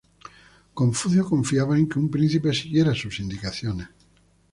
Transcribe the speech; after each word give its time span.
Confucio 0.79 1.23
confiaba 1.31 1.77
en 1.79 1.85
que 1.89 1.99
un 2.03 2.09
príncipe 2.09 2.51
siguiera 2.55 2.95
sus 3.01 3.19
indicaciones. 3.19 3.89